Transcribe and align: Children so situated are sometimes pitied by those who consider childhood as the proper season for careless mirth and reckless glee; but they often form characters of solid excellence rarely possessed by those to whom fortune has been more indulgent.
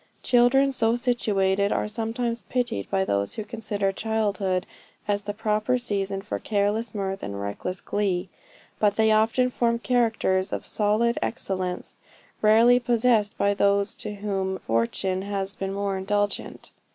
Children 0.23 0.71
so 0.71 0.95
situated 0.95 1.71
are 1.71 1.87
sometimes 1.87 2.41
pitied 2.49 2.89
by 2.89 3.05
those 3.05 3.35
who 3.35 3.43
consider 3.43 3.91
childhood 3.91 4.65
as 5.07 5.21
the 5.21 5.33
proper 5.35 5.77
season 5.77 6.23
for 6.23 6.39
careless 6.39 6.95
mirth 6.95 7.21
and 7.21 7.39
reckless 7.39 7.81
glee; 7.81 8.27
but 8.79 8.95
they 8.95 9.11
often 9.11 9.51
form 9.51 9.77
characters 9.77 10.51
of 10.51 10.65
solid 10.65 11.19
excellence 11.21 11.99
rarely 12.41 12.79
possessed 12.79 13.37
by 13.37 13.53
those 13.53 13.93
to 13.93 14.15
whom 14.15 14.57
fortune 14.57 15.21
has 15.21 15.53
been 15.53 15.71
more 15.71 15.95
indulgent. 15.99 16.71